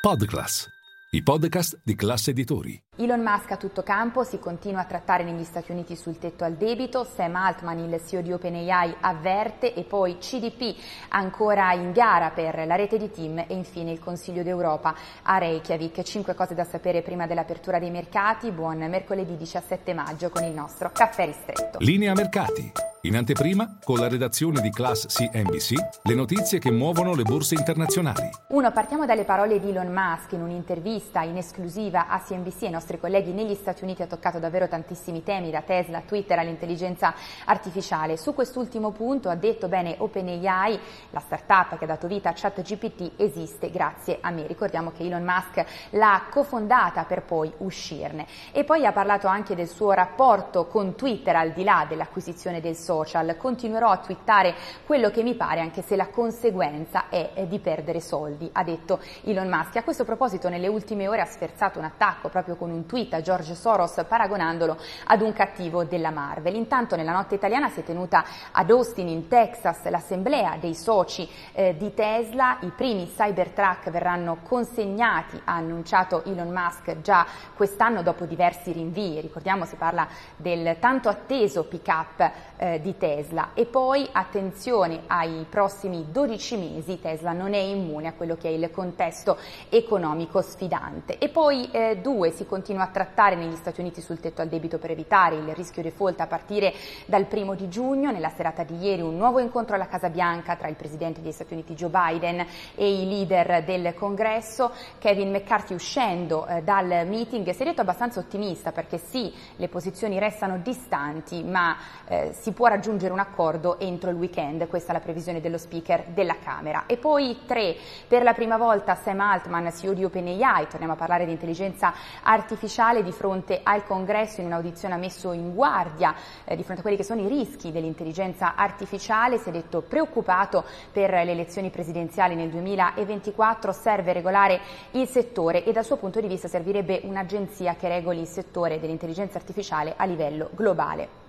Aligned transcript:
Podclass, 0.00 0.66
i 1.10 1.22
podcast 1.22 1.82
di 1.84 1.94
classe 1.94 2.30
editori. 2.30 2.82
Elon 2.96 3.20
Musk 3.20 3.50
a 3.50 3.58
tutto 3.58 3.82
campo, 3.82 4.24
si 4.24 4.38
continua 4.38 4.80
a 4.80 4.84
trattare 4.86 5.24
negli 5.24 5.44
Stati 5.44 5.72
Uniti 5.72 5.94
sul 5.94 6.16
tetto 6.18 6.42
al 6.42 6.54
debito, 6.54 7.04
Sam 7.04 7.36
Altman, 7.36 7.80
il 7.80 8.00
CEO 8.02 8.22
di 8.22 8.32
OpenAI, 8.32 8.96
avverte 8.98 9.74
e 9.74 9.82
poi 9.82 10.16
CDP 10.16 10.74
ancora 11.10 11.74
in 11.74 11.92
gara 11.92 12.30
per 12.30 12.66
la 12.66 12.76
rete 12.76 12.96
di 12.96 13.10
team 13.10 13.40
e 13.40 13.48
infine 13.48 13.92
il 13.92 13.98
Consiglio 13.98 14.42
d'Europa 14.42 14.94
a 15.24 15.36
Reykjavik. 15.36 16.02
Cinque 16.02 16.34
cose 16.34 16.54
da 16.54 16.64
sapere 16.64 17.02
prima 17.02 17.26
dell'apertura 17.26 17.78
dei 17.78 17.90
mercati. 17.90 18.50
Buon 18.52 18.78
mercoledì 18.78 19.36
17 19.36 19.92
maggio 19.92 20.30
con 20.30 20.44
il 20.44 20.52
nostro 20.54 20.90
caffè 20.92 21.26
ristretto. 21.26 21.76
Linea 21.80 22.14
mercati. 22.14 22.89
In 23.04 23.16
anteprima, 23.16 23.78
con 23.82 23.98
la 23.98 24.08
redazione 24.08 24.60
di 24.60 24.68
Class 24.68 25.06
CNBC, 25.06 26.02
le 26.02 26.14
notizie 26.14 26.58
che 26.58 26.70
muovono 26.70 27.14
le 27.14 27.22
borse 27.22 27.54
internazionali. 27.54 28.28
Uno, 28.48 28.70
partiamo 28.72 29.06
dalle 29.06 29.24
parole 29.24 29.58
di 29.58 29.70
Elon 29.70 29.90
Musk 29.90 30.32
in 30.32 30.42
un'intervista 30.42 31.22
in 31.22 31.38
esclusiva 31.38 32.08
a 32.08 32.20
CNBC 32.20 32.64
ai 32.64 32.70
nostri 32.70 33.00
colleghi 33.00 33.32
negli 33.32 33.54
Stati 33.54 33.84
Uniti 33.84 34.02
ha 34.02 34.06
toccato 34.06 34.38
davvero 34.38 34.68
tantissimi 34.68 35.22
temi, 35.22 35.50
da 35.50 35.62
Tesla, 35.62 36.02
Twitter 36.02 36.38
all'intelligenza 36.40 37.14
artificiale. 37.46 38.18
Su 38.18 38.34
quest'ultimo 38.34 38.90
punto 38.90 39.30
ha 39.30 39.34
detto 39.34 39.68
bene 39.68 39.94
OpenAI, 39.96 40.78
la 41.12 41.20
startup 41.20 41.78
che 41.78 41.84
ha 41.84 41.88
dato 41.88 42.06
vita 42.06 42.28
a 42.28 42.34
ChatGPT, 42.36 43.12
esiste 43.16 43.70
grazie 43.70 44.18
a 44.20 44.28
me. 44.30 44.46
Ricordiamo 44.46 44.92
che 44.94 45.04
Elon 45.04 45.24
Musk 45.24 45.64
l'ha 45.92 46.24
cofondata 46.30 47.04
per 47.04 47.22
poi 47.22 47.50
uscirne. 47.58 48.26
E 48.52 48.64
poi 48.64 48.84
ha 48.84 48.92
parlato 48.92 49.26
anche 49.26 49.54
del 49.54 49.68
suo 49.68 49.92
rapporto 49.92 50.66
con 50.66 50.94
Twitter 50.96 51.34
al 51.34 51.52
di 51.52 51.64
là 51.64 51.86
dell'acquisizione 51.88 52.60
del 52.60 52.76
social. 52.90 53.36
Continuerò 53.36 53.88
a 53.88 53.98
twittare 53.98 54.52
quello 54.84 55.10
che 55.10 55.22
mi 55.22 55.36
pare 55.36 55.60
anche 55.60 55.80
se 55.80 55.94
la 55.94 56.08
conseguenza 56.08 57.08
è 57.08 57.46
di 57.46 57.60
perdere 57.60 58.00
soldi, 58.00 58.50
ha 58.52 58.64
detto 58.64 58.98
Elon 59.22 59.48
Musk. 59.48 59.76
A 59.76 59.84
questo 59.84 60.04
proposito 60.04 60.48
nelle 60.48 60.66
ultime 60.66 61.06
ore 61.06 61.20
ha 61.20 61.26
sferzato 61.26 61.78
un 61.78 61.84
attacco 61.84 62.28
proprio 62.28 62.56
con 62.56 62.70
un 62.70 62.86
tweet 62.86 63.14
a 63.14 63.20
George 63.20 63.54
Soros 63.54 64.04
paragonandolo 64.08 64.76
ad 65.06 65.20
un 65.20 65.32
cattivo 65.32 65.84
della 65.84 66.10
Marvel. 66.10 66.56
Intanto 66.56 66.96
nella 66.96 67.12
notte 67.12 67.36
italiana 67.36 67.68
si 67.68 67.80
è 67.80 67.84
tenuta 67.84 68.24
ad 68.50 68.70
Austin 68.70 69.06
in 69.06 69.28
Texas 69.28 69.88
l'assemblea 69.88 70.56
dei 70.58 70.74
soci 70.74 71.28
eh, 71.52 71.76
di 71.76 71.94
Tesla, 71.94 72.58
i 72.62 72.72
primi 72.74 73.06
Cybertruck 73.06 73.90
verranno 73.90 74.38
consegnati, 74.42 75.40
ha 75.44 75.54
annunciato 75.54 76.24
Elon 76.24 76.50
Musk 76.50 77.02
già 77.02 77.24
quest'anno 77.54 78.02
dopo 78.02 78.24
diversi 78.24 78.72
rinvii, 78.72 79.20
ricordiamo 79.20 79.64
si 79.64 79.76
parla 79.76 80.08
del 80.36 80.78
tanto 80.80 81.08
atteso 81.08 81.64
pick-up 81.64 82.30
eh, 82.56 82.79
di 82.80 82.96
Tesla. 82.96 83.50
E 83.54 83.66
poi 83.66 84.08
attenzione 84.10 85.02
ai 85.06 85.46
prossimi 85.48 86.06
12 86.10 86.56
mesi 86.56 87.00
Tesla 87.00 87.32
non 87.32 87.54
è 87.54 87.58
immune 87.58 88.08
a 88.08 88.12
quello 88.12 88.36
che 88.36 88.48
è 88.48 88.52
il 88.52 88.70
contesto 88.70 89.36
economico 89.68 90.40
sfidante. 90.42 91.18
E 91.18 91.28
poi 91.28 91.68
eh, 91.70 91.98
due 91.98 92.30
si 92.30 92.46
continua 92.46 92.84
a 92.84 92.88
trattare 92.88 93.36
negli 93.36 93.56
Stati 93.56 93.80
Uniti 93.80 94.00
sul 94.00 94.20
tetto 94.20 94.42
al 94.42 94.48
debito 94.48 94.78
per 94.78 94.90
evitare 94.90 95.36
il 95.36 95.54
rischio 95.54 95.82
default 95.82 96.20
a 96.20 96.26
partire 96.26 96.72
dal 97.06 97.26
primo 97.26 97.54
di 97.54 97.68
giugno. 97.68 98.10
Nella 98.10 98.30
serata 98.30 98.62
di 98.62 98.76
ieri 98.78 99.02
un 99.02 99.16
nuovo 99.16 99.38
incontro 99.38 99.74
alla 99.74 99.86
Casa 99.86 100.08
Bianca 100.08 100.56
tra 100.56 100.68
il 100.68 100.76
presidente 100.76 101.20
degli 101.20 101.32
Stati 101.32 101.52
Uniti 101.52 101.74
Joe 101.74 101.90
Biden 101.90 102.46
e 102.74 103.00
i 103.02 103.06
leader 103.06 103.64
del 103.64 103.94
congresso. 103.94 104.72
Kevin 104.98 105.30
McCarthy 105.30 105.74
uscendo 105.74 106.46
eh, 106.46 106.62
dal 106.62 107.06
meeting 107.06 107.48
si 107.50 107.62
è 107.62 107.64
detto 107.64 107.80
abbastanza 107.80 108.20
ottimista 108.20 108.72
perché 108.72 108.98
sì 108.98 109.32
le 109.56 109.68
posizioni 109.68 110.18
restano 110.18 110.58
distanti 110.58 111.42
ma 111.42 111.76
eh, 112.06 112.32
si 112.32 112.52
può 112.52 112.68
raggiungere 112.70 113.12
un 113.12 113.18
accordo 113.18 113.78
entro 113.78 114.10
il 114.10 114.16
weekend, 114.16 114.66
questa 114.68 114.90
è 114.90 114.92
la 114.94 115.00
previsione 115.00 115.40
dello 115.40 115.58
speaker 115.58 116.04
della 116.06 116.36
Camera. 116.42 116.84
E 116.86 116.96
poi 116.96 117.40
tre, 117.46 117.76
per 118.06 118.22
la 118.22 118.32
prima 118.32 118.56
volta 118.56 118.94
Sam 118.94 119.20
Altman, 119.20 119.72
CEO 119.72 119.92
di 119.92 120.04
OpenAI, 120.04 120.68
torniamo 120.68 120.94
a 120.94 120.96
parlare 120.96 121.26
di 121.26 121.32
intelligenza 121.32 121.92
artificiale, 122.22 123.02
di 123.02 123.12
fronte 123.12 123.60
al 123.62 123.84
Congresso 123.84 124.40
in 124.40 124.46
un'audizione 124.46 124.94
ha 124.94 124.98
messo 124.98 125.32
in 125.32 125.52
guardia 125.54 126.14
eh, 126.44 126.56
di 126.56 126.62
fronte 126.62 126.80
a 126.80 126.82
quelli 126.82 126.96
che 126.96 127.04
sono 127.04 127.20
i 127.20 127.28
rischi 127.28 127.72
dell'intelligenza 127.72 128.54
artificiale, 128.54 129.38
si 129.38 129.48
è 129.48 129.52
detto 129.52 129.82
preoccupato 129.82 130.64
per 130.92 131.10
le 131.10 131.32
elezioni 131.32 131.70
presidenziali 131.70 132.34
nel 132.34 132.50
2024, 132.50 133.72
serve 133.72 134.12
regolare 134.12 134.60
il 134.92 135.08
settore 135.08 135.64
e 135.64 135.72
dal 135.72 135.84
suo 135.84 135.96
punto 135.96 136.20
di 136.20 136.28
vista 136.28 136.48
servirebbe 136.48 137.00
un'agenzia 137.04 137.74
che 137.74 137.88
regoli 137.88 138.20
il 138.20 138.28
settore 138.28 138.78
dell'intelligenza 138.78 139.38
artificiale 139.38 139.94
a 139.96 140.04
livello 140.04 140.50
globale. 140.54 141.19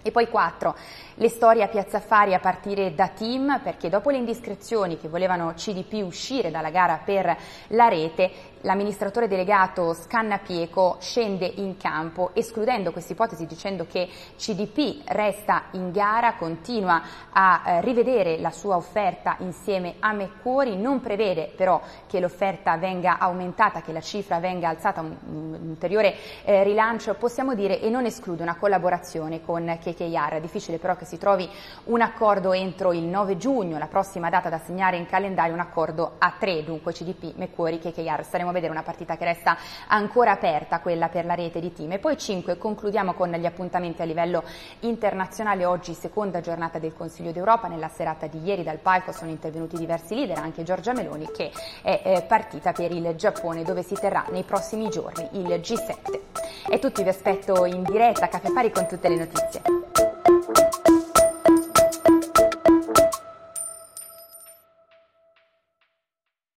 E 0.00 0.10
poi 0.12 0.28
quattro, 0.28 0.76
le 1.14 1.28
storie 1.28 1.64
a 1.64 1.68
Piazza 1.68 1.96
Affari 1.96 2.32
a 2.32 2.38
partire 2.38 2.94
da 2.94 3.08
Team, 3.08 3.60
perché 3.62 3.88
dopo 3.88 4.10
le 4.10 4.18
indiscrezioni 4.18 4.96
che 4.96 5.08
volevano 5.08 5.52
CDP 5.54 6.04
uscire 6.04 6.52
dalla 6.52 6.70
gara 6.70 7.00
per 7.04 7.36
la 7.68 7.88
rete, 7.88 8.30
l'amministratore 8.62 9.28
delegato 9.28 9.92
Scannapieco 9.92 10.96
scende 11.00 11.46
in 11.56 11.76
campo 11.76 12.30
escludendo 12.34 12.92
questa 12.92 13.12
ipotesi 13.12 13.46
dicendo 13.46 13.86
che 13.86 14.08
CDP 14.36 15.02
resta 15.06 15.64
in 15.72 15.90
gara, 15.90 16.34
continua 16.34 17.02
a 17.30 17.62
eh, 17.64 17.80
rivedere 17.80 18.38
la 18.38 18.50
sua 18.50 18.76
offerta 18.76 19.36
insieme 19.40 19.96
a 19.98 20.12
Meccuori, 20.12 20.76
non 20.76 21.00
prevede 21.00 21.52
però 21.54 21.80
che 22.06 22.20
l'offerta 22.20 22.76
venga 22.76 23.18
aumentata, 23.18 23.82
che 23.82 23.92
la 23.92 24.00
cifra 24.00 24.38
venga 24.38 24.68
alzata, 24.68 25.00
un, 25.00 25.16
un 25.28 25.68
ulteriore 25.68 26.14
eh, 26.44 26.62
rilancio 26.62 27.14
possiamo 27.14 27.54
dire 27.54 27.80
e 27.80 27.90
non 27.90 28.04
esclude 28.04 28.42
una 28.42 28.56
collaborazione 28.56 29.42
con 29.44 29.78
KKR. 29.92 30.40
Difficile 30.40 30.78
però 30.78 30.96
che 30.96 31.04
si 31.04 31.18
trovi 31.18 31.48
un 31.84 32.00
accordo 32.00 32.52
entro 32.52 32.92
il 32.92 33.04
9 33.04 33.36
giugno, 33.36 33.78
la 33.78 33.86
prossima 33.86 34.30
data 34.30 34.48
da 34.48 34.58
segnare 34.58 34.96
in 34.96 35.06
calendario, 35.06 35.54
un 35.54 35.60
accordo 35.60 36.12
a 36.18 36.34
tre, 36.38 36.64
dunque 36.64 36.92
CDP, 36.92 37.36
Meccuori, 37.36 37.78
KKR. 37.78 38.24
Staremo 38.24 38.50
a 38.50 38.52
vedere 38.52 38.72
una 38.72 38.82
partita 38.82 39.16
che 39.16 39.24
resta 39.24 39.56
ancora 39.88 40.32
aperta, 40.32 40.80
quella 40.80 41.08
per 41.08 41.24
la 41.24 41.34
rete 41.34 41.60
di 41.60 41.72
team. 41.72 41.92
E 41.92 41.98
poi 41.98 42.16
5, 42.16 42.58
concludiamo 42.58 43.14
con 43.14 43.30
gli 43.30 43.46
appuntamenti 43.46 44.02
a 44.02 44.04
livello 44.04 44.42
internazionale. 44.80 45.64
Oggi 45.64 45.94
seconda 45.94 46.40
giornata 46.40 46.78
del 46.78 46.94
Consiglio 46.94 47.32
d'Europa, 47.32 47.68
nella 47.68 47.88
serata 47.88 48.26
di 48.26 48.42
ieri 48.42 48.62
dal 48.62 48.78
palco 48.78 49.12
sono 49.12 49.30
intervenuti 49.30 49.76
diversi 49.76 50.14
leader, 50.14 50.38
anche 50.38 50.62
Giorgia 50.62 50.92
Meloni 50.92 51.30
che 51.30 51.50
è 51.82 52.24
partita 52.26 52.72
per 52.72 52.90
il 52.92 53.14
Giappone 53.16 53.62
dove 53.62 53.82
si 53.82 53.94
terrà 53.94 54.24
nei 54.30 54.42
prossimi 54.42 54.88
giorni 54.88 55.28
il 55.32 55.46
G7. 55.46 56.20
È 56.68 56.78
tutto, 56.78 57.02
vi 57.02 57.08
aspetto 57.08 57.64
in 57.64 57.82
diretta 57.82 58.26
a 58.26 58.28
Caffè 58.28 58.50
Pari 58.52 58.70
con 58.70 58.86
tutte 58.86 59.08
le 59.08 59.16
notizie. 59.16 59.77